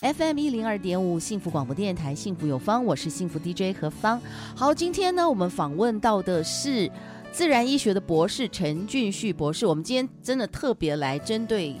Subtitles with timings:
[0.00, 4.20] FM 一零二点五幸福广播电台，幸福有方，我是幸福 DJ 何芳。
[4.54, 6.90] 好，今天呢，我们访问到的是
[7.30, 9.64] 自然医学的博士陈俊旭博士。
[9.64, 11.76] 我们今天真的特别来针对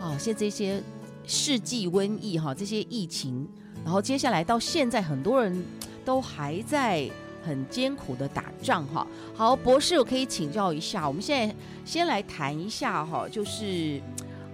[0.00, 0.80] 啊，现在这些
[1.26, 3.46] 世纪瘟疫哈，这些疫情，
[3.84, 5.64] 然后接下来到现在，很多人
[6.04, 7.10] 都还在
[7.44, 9.04] 很艰苦的打仗哈。
[9.34, 11.54] 好，博士，我可以请教一下，我们现在
[11.84, 14.00] 先来谈一下哈，就是。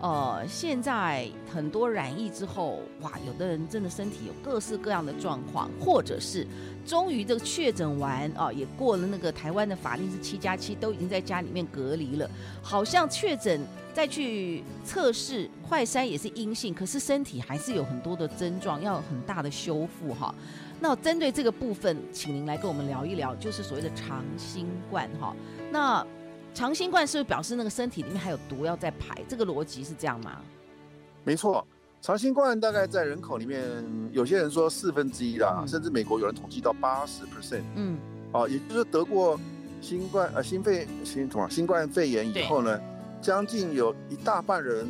[0.03, 6.45] 呃，现在很多染疫之后，哇，有的人真的身体有各式各样的状况，或者是
[6.85, 12.29] 终于这个确诊完啊、也过了那个台湾的法令是七加七，都已经在家里面隔离了，
[12.61, 20.35] 好像确诊再去测试快筛也是阴性，可是身体还是有很多的症状，要很大的修复哈。
[20.81, 25.33] 那针对这个部分，请您来跟我们聊一聊，就是所谓的长新冠哈。
[25.71, 26.05] 那
[26.55, 29.23] 长新冠是不是表示那个身体里面还有毒要再排？
[29.29, 30.41] 这个逻辑是这样吗？
[31.25, 31.67] 没错，
[32.01, 33.63] 长新冠大概在人口里面，
[34.13, 37.63] 有些人说四分之一啦，嗯、甚至美国有人统计到八十 percent。
[37.75, 37.97] 嗯，
[38.33, 39.39] 啊，也就是得过
[39.81, 42.79] 新冠呃新肺新什么新冠肺炎以后呢，
[43.21, 44.87] 将近有一大半人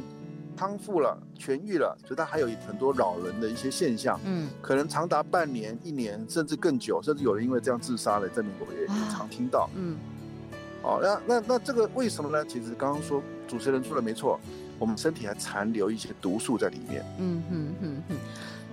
[0.57, 4.19] 康复了、痊愈了，所以他还有很多老人的一些现象。
[4.25, 9.71] 嗯，可能长达半年、一年，甚至更久，甚至有人因为这样自杀了，在美国也也常听到。
[9.77, 9.97] 嗯。
[10.83, 12.45] 哦，那那那这个为什么呢？
[12.45, 14.39] 其实刚刚说主持人说的没错，
[14.79, 17.05] 我们身体还残留一些毒素在里面。
[17.19, 18.17] 嗯哼哼哼。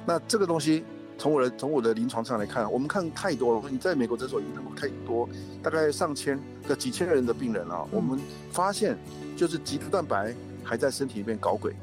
[0.05, 0.83] 那这个东西
[1.17, 3.69] 从我的从我的临床上来看，我们看太多了。
[3.69, 5.29] 你在美国诊所已经看过太多，
[5.61, 8.19] 大概上千个几千人的病人啊，嗯、我们
[8.51, 8.97] 发现
[9.37, 10.33] 就是棘突蛋白
[10.63, 11.75] 还在身体里面搞鬼。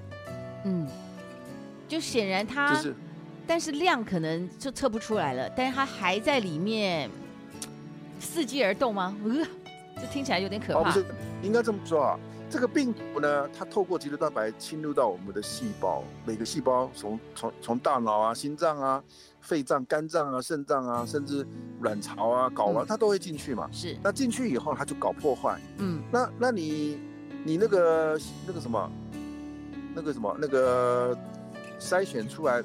[0.64, 0.88] 嗯，
[1.87, 2.94] 就显然它，就是，
[3.47, 7.08] 但是量可能就测不出来了，但是它还在里面
[8.20, 9.14] 伺机而动吗？
[9.25, 9.47] 呃
[9.96, 10.80] 这听起来有点可怕。
[10.80, 11.04] 哦，不是，
[11.42, 12.18] 应该这么说啊。
[12.48, 19.02] 这个病毒呢，它透过棘突蛋白侵入到我们的细胞，每个细胞从从从大脑啊、心脏啊、
[19.40, 21.44] 肺脏、肝脏啊、肾脏啊，甚至
[21.80, 23.68] 卵巢啊、睾丸，它都会进去嘛。
[23.72, 23.96] 是。
[24.00, 25.60] 那进去以后，它就搞破坏。
[25.78, 26.00] 嗯。
[26.12, 27.00] 那那你
[27.42, 28.92] 你那个那个什么，
[29.92, 31.18] 那个什么那个
[31.80, 32.62] 筛选出来，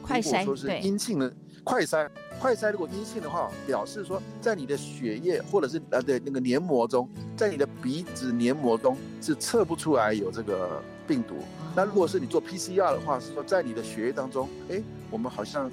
[0.00, 1.30] 快筛，说是阴性的
[1.64, 2.08] 快筛。
[2.40, 11.34] 快筛如果阴性的话，表示说在你的血液或者是呃对那个黏膜中，在你的鼻子黏膜中是测不出来有这个病毒。
[11.74, 15.70] 那如果是你做 PCR 的话，是说在你的血液当中，哎，我们好像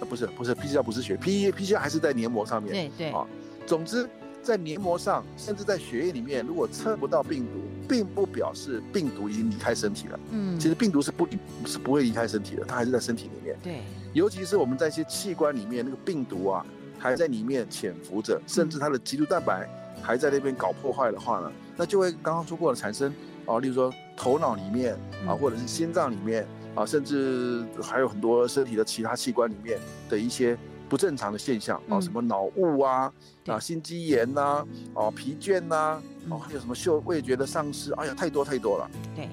[0.00, 2.72] 呃不是不是 PCR 不是血，P PCR 还是在黏膜上面。
[2.72, 3.26] 对对啊，
[3.66, 4.08] 总之。
[4.42, 10.20] 在黏膜上，甚至在血液里面，如果测不到病毒，并不表示病毒已经离开身体了。
[10.30, 11.26] 嗯，其实病毒是不
[11.66, 13.58] 是不会离开身体的，它还是在身体里面。
[13.60, 13.80] 对，
[14.12, 16.64] 尤其是我们在一些器官里面，那个病毒啊，
[16.98, 19.68] 还在里面潜伏着，甚至它的棘突蛋白
[20.00, 23.12] 还在那边搞破坏的话呢，那就会刚刚说过的产生
[23.44, 24.94] 啊，例如说头脑里面
[25.26, 26.46] 啊，或者是心脏里面
[26.76, 30.56] 啊，甚至还有很多身体的其他器官里面的一些。
[30.90, 33.12] 不正常的现象啊，什么脑雾啊，
[33.46, 38.90] 啊心肌炎呐，哦疲倦呐，哦还有什么嗅味觉的丧失，哎呀太多太多了。
[39.14, 39.28] 对，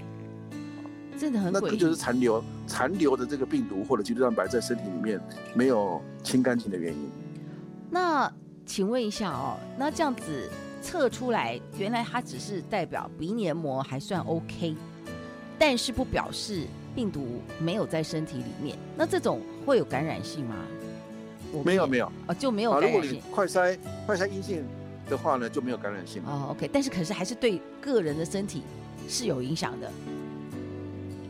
[1.17, 5.19] 真的很那这就是残留残留的这个病毒或者棘突蛋白在身体里面
[5.55, 7.09] 没有清干净的原因。
[7.89, 8.31] 那
[8.63, 10.47] 请问一下哦，那这样子
[10.79, 14.75] 测出来，原来它只是代表鼻黏膜还算 OK，
[15.57, 18.77] 但是不表示病毒没有在身体里面。
[18.95, 20.55] 那这种会有感染性吗？
[21.63, 23.01] 没有没有啊，就没有感染性。
[23.01, 24.65] 如果你快筛快筛阴性
[25.09, 26.49] 的话呢，就没有感染性哦。
[26.51, 28.63] OK，但是可是还是对个人的身体
[29.07, 29.91] 是有影响的，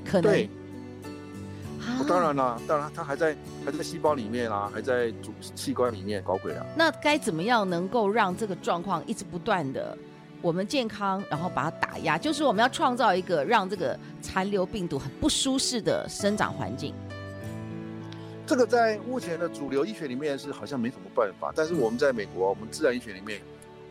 [0.05, 0.31] 可能。
[0.31, 0.49] 对。
[1.79, 3.33] 啊，当然啦，当然它还在
[3.63, 6.65] 还在细胞里面啊，还在主器官里面搞鬼啊。
[6.75, 9.97] 那该怎么样能够让这个状况一直不断的
[10.41, 12.17] 我们健康，然后把它打压？
[12.17, 16.93] 就是我们要创造一个让这个残留病毒很不舒适的生长环境。
[18.47, 23.41] 这个在目前的主流医学里面是好像没什么办法，但是我们在美国，我们自然医学里面，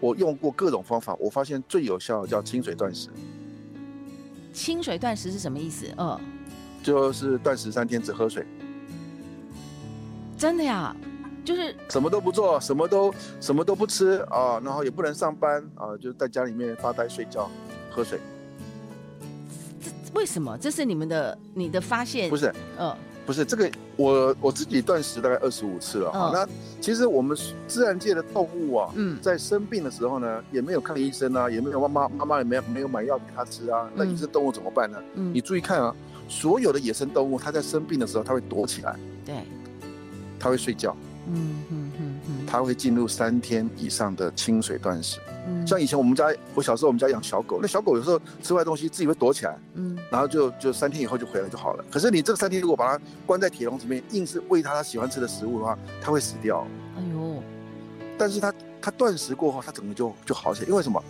[0.01, 3.11] 我用过各种方法，我发现最有效的叫清水断食。
[4.55, 5.85] 清水断食是什么意思？
[5.99, 6.19] 嗯，
[6.83, 8.47] 就是断食三天只喝水。
[10.39, 10.97] 真的呀？
[11.45, 17.51] 就是什么都不做，什么都什么都不吃啊，然后也不能上班啊，就在家里面发呆睡觉，
[17.91, 18.19] 喝水。
[19.83, 20.57] 这为什么？
[20.57, 22.31] 这是你们的你的发现？
[22.31, 22.97] 不是，嗯。
[23.27, 26.11] 不是这个，我我自己断食大概二十五次了。
[26.13, 26.49] 哈、嗯，那
[26.81, 33.89] 其实我们自然界的动物啊，嗯，在生病的时候呢，也没有看医生啊，也没有妈妈妈妈也没有没有买药给他吃啊。
[33.95, 34.99] 那野生动物怎么办呢？
[35.15, 35.95] 嗯，你注意看啊，
[36.29, 39.35] 所有的野生动物，它在生病的时候，它会躲起来，对，
[40.39, 40.95] 它会睡觉，
[41.29, 42.16] 嗯嗯嗯嗯，
[42.47, 45.19] 它会进入三天以上的清水断食。
[45.49, 51.85] 嗯像以前我们家，我小时候我们家养小狗，那小狗有时候吃坏东西自己会躲起来，嗯，然后就就三天以后就回来就好了。
[51.91, 56.67] 可是你这个三天如果把它关在铁笼子里面，硬是喂它它喜欢吃的食物的话，它会死掉。
[56.97, 57.43] 哎呦！
[58.19, 60.69] 但是它它断食过后，它整个就就好起来。
[60.69, 61.03] 因为什么？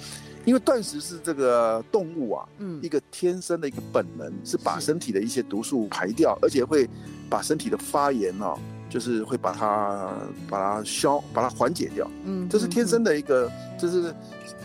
[0.45, 6.89] 因为断食是这个动物啊，嗯，一个天生的一个本能，是把身体的一些毒素排掉，而且会
[7.29, 8.55] 把身体的发炎啊。
[8.89, 10.13] 就是会把它
[10.49, 12.11] 把它消，把它缓解掉。
[12.25, 14.15] 嗯，这是天生的一个，这是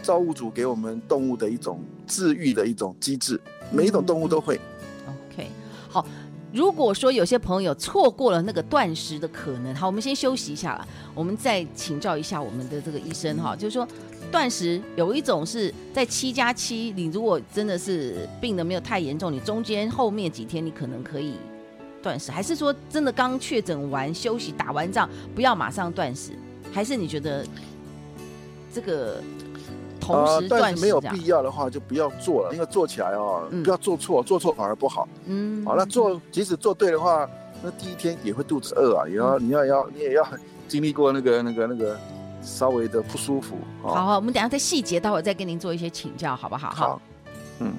[0.02, 3.40] 造物主给我们动物的一种治愈的一种机制。
[3.72, 4.60] 每一种动物都会。
[5.08, 5.48] OK，
[5.90, 6.06] 好。
[6.54, 10.86] 如果说有些朋友错过了那个断食的可能，好，我们先休息一下了。
[11.16, 13.88] 我们再请教一下我们的这个医生哈，就是说
[14.30, 21.36] 断食有一种是在七加七，你如果真的是病的没有太严重，你中间后面几天你可能可以。
[22.02, 26.32] 断食，还是说真的刚确诊完休息打完仗不要马上断食？
[26.74, 27.46] 还是你觉得
[28.74, 29.22] 这个
[30.00, 35.08] 同时断食没有必要的话就不要做了，因为做起来哦，不要做错，做错反而不好。
[35.26, 37.30] 嗯，好，那做即使做对的话，
[37.62, 40.28] 那第一天也会肚子饿啊，也要你要要你也要
[40.68, 42.00] 经历过那个那个那个
[42.42, 43.58] 稍微的不舒服。
[43.84, 46.70] 好好，我们等下在细节，待会再跟您做一些请教，好不好？
[46.72, 47.02] 好，
[47.60, 47.74] 嗯。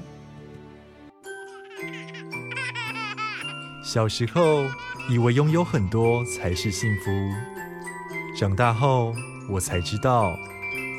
[3.92, 4.64] 小时候
[5.10, 7.10] 以为拥有很多才是幸福，
[8.34, 9.12] 长大后
[9.50, 10.34] 我才知道，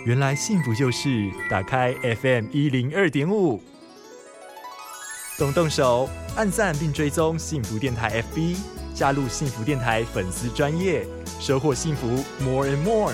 [0.06, 1.92] 原来幸福就是打开
[2.22, 3.60] FM 一零二点五，
[5.40, 8.58] 动动手按赞并追踪幸福电台 FB，
[8.94, 11.04] 加入幸福电台粉丝专业，
[11.40, 12.08] 收获幸福
[12.44, 13.14] More and More。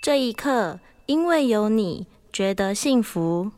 [0.00, 3.52] 这一刻，因为有你，觉得幸福。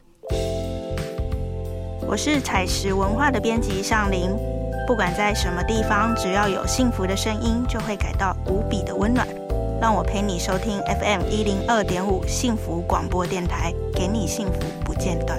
[2.07, 4.31] 我是彩石文化的编辑尚林，
[4.87, 9.27] 不管在什么地方，只要有幸福的声音，就会感到无比的温暖。
[9.81, 15.39] 让我陪你收听 FM 一零二点五幸福广播电台，给你幸福不间断。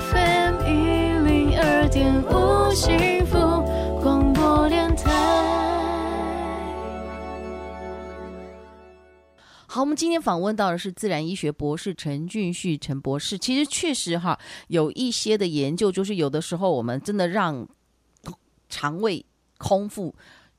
[0.00, 3.38] FM 一零二点五幸福
[9.76, 13.36] 好，我们今天访问到的是自然医学博士陈俊旭陈博士。
[13.36, 14.38] 其实确实哈，
[14.68, 17.68] 有一些的研究，就是有的时候我们真的让
[18.70, 19.22] 肠胃
[19.58, 20.14] 空腹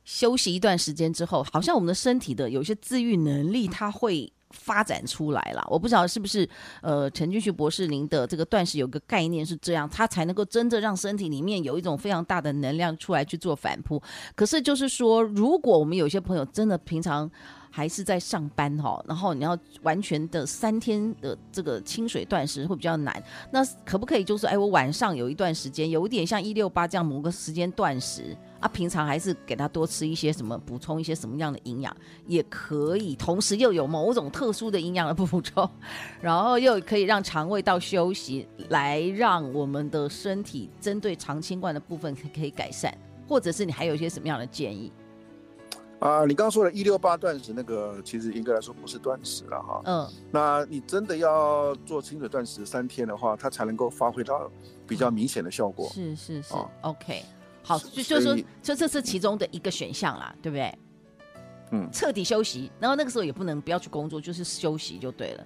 [0.05, 5.65] 休息一段时间之后，好像我们的身体的有一些自愈能力，它会发展出来了。
[5.67, 6.47] 我不知道是不是
[6.83, 13.99] 呃，陈俊旭博士您的这个断食有个概念是这样，它才能够真正让身体里面有一种非常大的能量出来去做反扑。
[14.35, 17.31] 可是就是说，如果我们有些朋友真的平常。
[17.77, 23.23] 还是在上班哈，然后你要完全的三天的这个清水断食会比较难。
[23.51, 28.67] 那可不可以就是哎，我晚上有一段时间，有一点像一六八这样某个时间断食啊？
[28.67, 31.95] 平常还是给他多吃一些什么，补充一些什么样的营养
[32.25, 35.69] 也可以，同时又有某种特殊的营养的补充，
[36.19, 42.91] 然后又可以让肠胃到休息，来让我们的身体针对肠清罐的部分可以改善，
[43.27, 44.91] 或者是你还有一些什么样的建议？
[45.99, 49.81] 啊，你刚刚说的“一六八断食”那个，其实应该来说不是断食了哈。
[49.85, 54.51] 嗯，那你真的要做清水断食三天的话，它才能够发挥到
[54.87, 55.89] 比较明显的效果。
[55.89, 57.23] 是是是、啊、，OK，
[57.63, 60.77] 好，就就是说，这这是其中的一个选项啦，对不对？
[61.71, 65.43] 嗯，彻底休息，然后那个时候也不能不要去工作，就是休息就对了。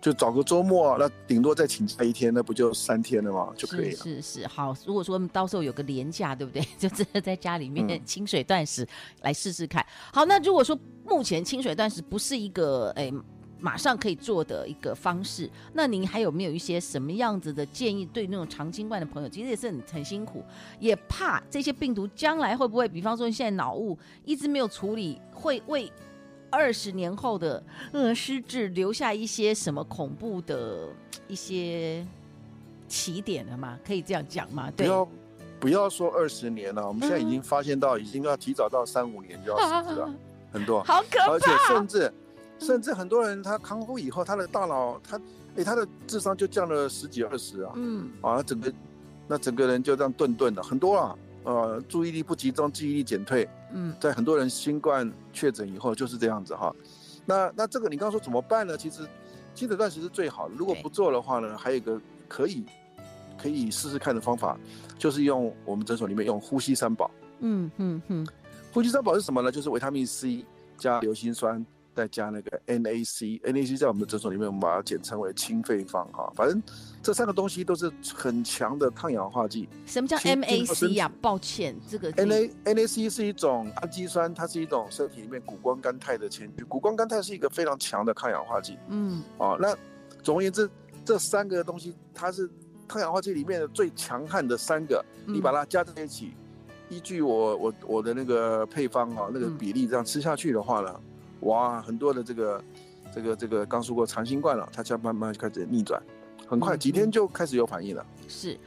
[0.00, 3.52] 就找个周末，那顶多再请假一天，那不就三天了吗？
[3.56, 3.96] 就可以了。
[3.96, 4.74] 是是是，好。
[4.86, 6.62] 如果说到时候有个年假，对不对？
[6.78, 8.86] 就真的在家里面清水断食
[9.22, 9.82] 来试试看。
[9.82, 13.12] 嗯、好，那如果说目前清水断食不是一个诶
[13.60, 18.06] 马上可以做的一个方式，那您还有没有一些什么样子的建议？
[18.06, 20.44] 对那种长新冠的朋友，其实也是很很辛苦，
[20.78, 25.90] 也怕这些病毒将来会不会，比方说现在脑雾一直没有处理，会为。
[26.50, 27.62] 二十年后的
[27.92, 30.88] 呃失智留下一些什么恐怖的
[31.26, 32.06] 一些
[32.88, 33.78] 起点了吗？
[33.86, 34.70] 可以这样讲吗？
[34.76, 35.08] 对，不要
[35.60, 40.14] 不要说二十年了，我们现在已经发现到已经要提早到三五年就要失智了，
[40.52, 42.12] 很多，好可怕，而且甚至
[42.58, 45.20] 甚至很多人他康复以后，他的大脑他
[45.56, 48.72] 哎他的智商就降了十几二十啊，嗯，啊整个
[49.26, 51.16] 那整个人就这样顿顿的很多啊。
[51.48, 53.48] 呃，注意力不集中，记忆力减退。
[53.72, 56.70] 嗯，在很多人新冠确诊以后就是这样子哈。
[57.24, 58.76] 那那这个你刚刚说怎么办呢？
[58.76, 59.08] 其实
[59.54, 60.54] 清水断食是最好的。
[60.54, 62.66] 如果不做的话呢，还有一个可以
[63.38, 64.58] 可以试试看的方法，
[64.98, 67.10] 就是用我们诊所里面用呼吸三宝。
[67.38, 68.26] 嗯嗯嗯，
[68.70, 69.50] 呼吸三宝是什么呢？
[69.50, 70.44] 就是维他命 C
[70.76, 71.64] 加硫辛酸。
[71.98, 76.32] 再加那个 NAC，NAC 在我们的诊所里面，我们把它简称为清肺方哈。
[76.36, 76.62] 反正
[77.02, 79.68] 这三个东西都是很强的抗氧化剂。
[79.84, 81.10] 什么叫 MAC 呀？
[81.20, 88.78] 抱歉，这个 NA NAC 是一种氨基酸，它是一种身体里面谷胱甘肽的前谷胱甘肽是一个非常强的抗氧化剂。
[88.90, 89.76] 嗯，哦，那
[90.22, 90.70] 总而言之，
[91.04, 92.48] 这三个东西它是
[92.86, 96.32] 抗氧化剂里面的最强悍的三个，你把它加在一起，
[96.68, 100.94] 嗯、依据我我我的那个配方啊，那个比例这样吃下去的话呢。
[100.94, 101.02] 嗯
[101.40, 102.64] 哇，很多的这个，
[103.14, 106.02] 这个这个刚说过长新冠了，它就慢慢开始逆转，
[106.46, 108.04] 很快几天就开始有反应了。
[108.18, 108.58] 嗯、是，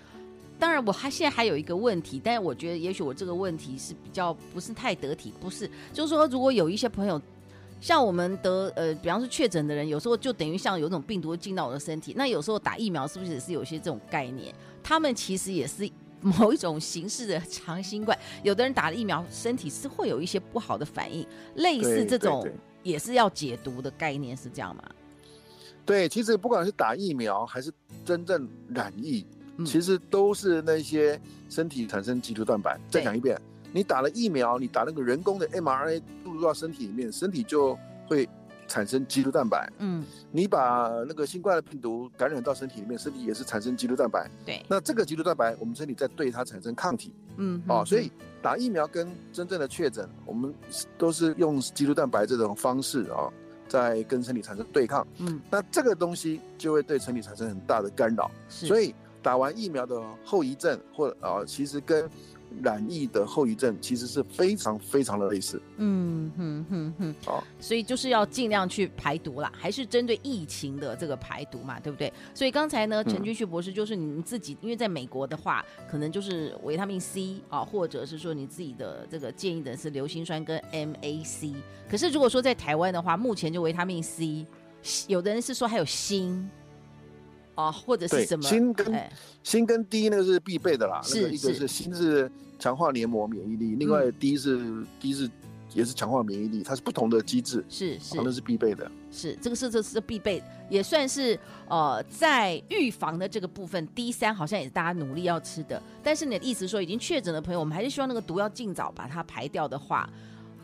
[0.58, 7.22] 当然我还现在还有一个问题，但是我觉得也许我这个问题是比较不是太得体，不是，就是说如果有一些朋友
[7.80, 14.54] 像我们得呃，比方说确诊的人，有时候就等于像有种病毒进到我的身体，那有时候打疫苗是不是也是有些这种概念？
[14.82, 15.90] 他们其实也是。
[16.22, 21.25] 某一种形式的长新冠，有的人打了疫苗，身体是会有一些不好的反应，
[21.56, 22.48] 类似这种
[22.84, 24.84] 也是要解毒的概念，是这样吗？
[25.86, 27.72] 对，其实不管是打疫苗还是
[28.06, 29.25] 真正染疫，
[29.58, 32.80] 嗯、其实都是那些身体产生棘突蛋白。
[32.90, 33.40] 再讲一遍，
[33.74, 38.28] 你打了疫苗，你打那个人工的 mRNA 注入到身体里面，身体就会。
[38.72, 40.01] 产生棘突蛋白，嗯，
[40.32, 44.66] 你把那个新冠的病毒感染到身体里面，身体也是产生棘突蛋白，对。
[44.70, 48.10] 那这个棘突蛋白，我们身体在对它产生抗体，嗯，哦，所以
[48.42, 50.54] 打疫苗跟真正的确诊，我们
[50.98, 53.28] 都是用棘突蛋白这种方式啊，
[53.68, 62.10] 在跟身体产生对抗，嗯，那这个东西就会对身体产生很大的干扰，所以打完疫苗的后遗症或者啊，其实跟
[62.62, 72.12] 染疫的后遗症其实是非常非常的类似，嗯哼哼哼，好，所以就是要尽量去排毒啦，还是针对疫情的这个排毒嘛，对不对？
[72.34, 81.53] 所以刚才呢，陈君旭博士就是你们自己，因为在美国的话，可能就是维他命 C 啊，或者是说你自己的这个建议的是硫辛酸跟 MAC。
[81.89, 84.46] 可是如果说在台湾的话，目前就维他命 C，
[85.08, 86.48] 有的人是说还有锌。
[87.62, 88.44] 啊，或者是什么？
[88.44, 89.10] 锌跟
[89.44, 91.01] 锌跟 D 那个是必备的啦。
[91.13, 95.30] 那个一个是锌是强化黏膜免疫力，另外 D 是 D 是
[95.74, 97.63] 也是强化免疫力，它是不同的机制。
[97.70, 98.89] 是是，那是必备的。
[99.12, 101.38] 是这个是这是必备，也算是
[101.68, 105.82] 呃在预防的这个部分，D 三好像也是大家努力要吃的。
[106.03, 110.10] 但是你的意思说，已经确诊的朋友，我们还是希望那个毒要尽早把它排掉的话，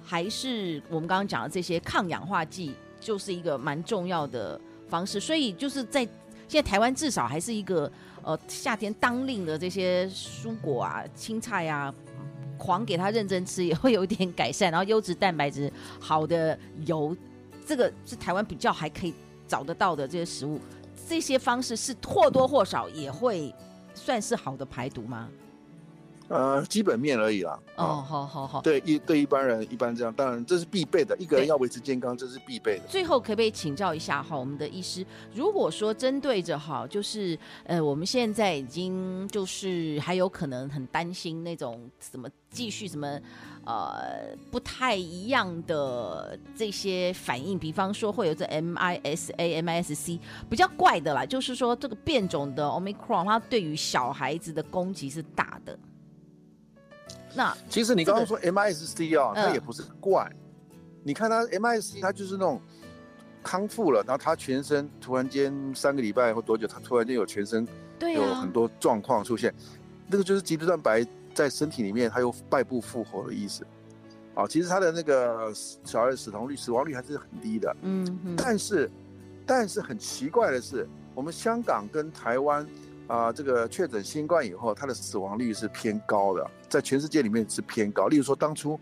[0.04, 5.20] 还是我们刚刚讲的这些抗氧化剂就是一个蛮重要的方式。
[5.20, 6.08] 所以就是在。
[6.48, 7.92] 现在台湾至少还是一个，
[8.24, 11.94] 呃，夏天当令的这些蔬果啊、青菜啊，
[12.58, 14.72] 狂给它认真吃，也会有一点改善。
[14.72, 17.16] 然后优质蛋白质、好的油，
[17.66, 19.14] 这个是台湾比较还可以
[19.48, 20.60] 找得到的这些食物。
[21.08, 23.54] 这些方式是或多或少也会
[23.94, 25.30] 算是好的排毒吗？
[26.30, 27.58] 呃，基本面而已啦。
[27.78, 28.62] 哦，好好好。
[28.62, 31.16] 对一对一般人一般这样，当然这是必备的。
[31.18, 32.84] 一个人要维持健康，这是必备的。
[32.88, 43.08] 最后可不可以请教一下哈，我们的医师，如果说针对着哈，就是呃，我们现在已经就是还有可能很担心那种什么继续什么
[43.66, 50.20] 呃不太一样的这些反应，比方说会有这 MIS-A、MIS-C
[50.50, 55.78] 比较怪的啦，就是说这个变种的 Omicron 它对于小孩子的攻击是大的。
[57.36, 60.32] 那其实你刚刚说 MIS-C 啊，它也不是怪，
[61.04, 62.62] 你看它 MIS-C，它就是那种
[63.44, 67.68] 康复了，然后他全身突然间三个礼拜或多久，他突然间有全身
[68.02, 69.54] 有很多状况出现，
[70.08, 73.66] 那个就是棘突蛋白在身体里面它又败部复活的意思。
[74.34, 78.90] 啊，其实他的那个小孩的死亡率死亡率还是很低的，嗯，但是
[79.46, 82.68] 但是很奇怪的是，我们香港跟台湾。
[83.08, 88.08] 啊，这个确诊新冠以后，它的死亡率是偏高的，在全世界里面是偏高。
[88.08, 88.80] 例如说，当初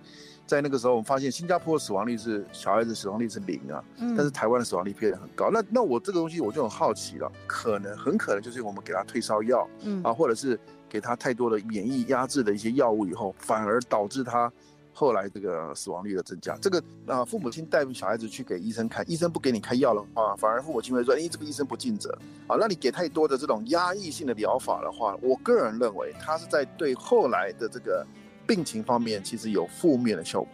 [0.48, 5.50] 在那个时候，我们发现新加坡的死亡率是小孩子死亡率是零啊，嗯、但是台湾的死亡率偏很高。
[5.52, 14.52] 那那我这个东西我就很好奇了，可能很可能就是我们给他退烧药，嗯啊，或者是给他太多的免疫压制的一些药物以后，反而导致他。
[14.98, 22.56] 后来这个死亡率的增加，这个啊，父母亲带小孩子去给医生看，医生不给你开药的话，反而父母亲会说，哎，这个医生不尽责啊。
[22.58, 28.08] 那你给太多的这种压抑性的疗法的话，我个人认为，他是在对后来的这个
[28.48, 30.48] 病情方面，其实有负面的效果。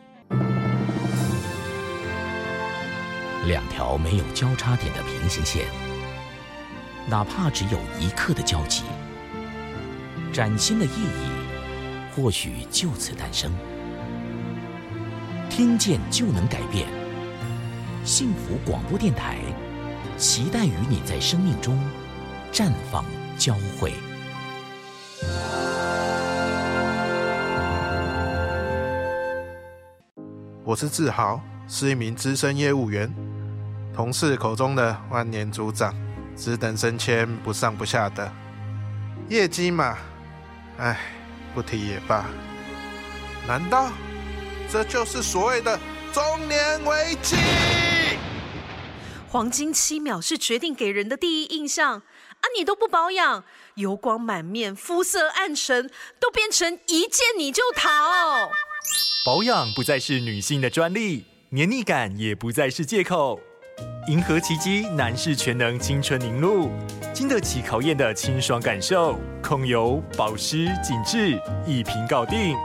[3.45, 5.67] 两条没有交叉点的平行线，
[7.07, 8.85] 哪怕只有一刻的交集，
[10.33, 13.51] 崭新的意义，或许就此诞生。
[15.51, 16.87] 听见就能改变。
[18.05, 19.35] 幸福广播电台，
[20.17, 21.77] 期待与你在生命中
[22.53, 23.03] 绽放
[23.37, 23.91] 交汇。
[30.63, 33.13] 我是志豪，是一名资深业务员，
[33.93, 35.93] 同事口中的万年组长，
[36.33, 38.31] 只等升迁不上不下的
[39.27, 39.97] 业绩嘛，
[40.77, 40.97] 唉，
[41.53, 42.23] 不提也罢。
[43.45, 43.89] 难道？
[44.71, 45.77] 这就是所谓的
[46.13, 47.35] 中年危机？
[49.27, 52.43] 黄金七秒是决定给人的第一印象啊！
[52.57, 53.43] 你都不保养，
[53.75, 55.89] 油光满面，肤色暗沉，
[56.21, 57.89] 都变成一见你就逃。
[59.25, 63.41] 保养不再是女性的专利，黏腻感也不再是借口。
[64.07, 66.69] 银河奇迹男士全能青春凝露，
[67.13, 71.37] 经得起考验的清爽感受，控油、保湿、紧致，
[71.67, 72.55] 一瓶搞定。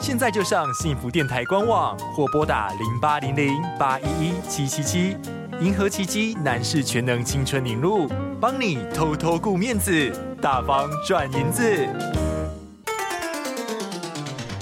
[0.00, 5.14] 现在就上幸福电台官网或拨打零八零零八一一七七七。
[5.60, 8.08] 银河奇迹男士全能青春凝露，
[8.40, 11.86] 帮你偷偷顾面子，大方赚银子。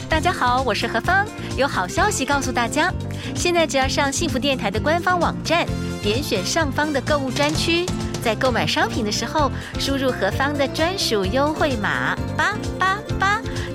[0.09, 1.25] 大家好，我是何芳，
[1.57, 2.93] 有好消息告诉大家，
[3.37, 5.65] 现在只要上幸福电台的官方网站，
[6.03, 7.87] 点选上方的购物专区，
[8.25, 12.98] 在购买商品的时候，输入何芳的专属优惠码八八，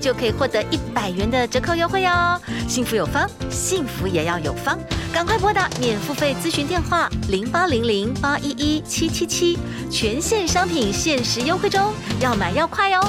[0.03, 2.37] 就可以获得一百元的折扣优惠哦。
[2.67, 4.77] 幸福有方，幸福也要有方。
[5.13, 9.57] 赶快拨打免付费咨询电话零八零零八一一七七七，
[9.89, 13.07] 全线商品限时优惠中，要买要快哦！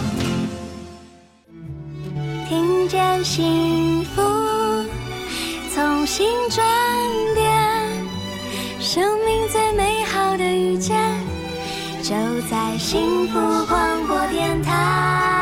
[2.48, 4.22] 听见幸福，
[5.74, 6.64] 从心转
[7.34, 7.50] 变，
[8.78, 10.96] 生命最美好的遇见，
[12.02, 12.14] 就
[12.48, 15.33] 在幸福广播电台。